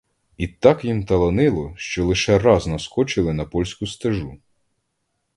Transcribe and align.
І 0.37 0.47
так 0.47 0.85
їм 0.85 1.05
таланило, 1.05 1.73
що 1.77 2.05
лише 2.05 2.39
раз 2.39 2.67
наскочили 2.67 3.33
на 3.33 3.45
польську 3.45 3.87
стежу. 3.87 4.37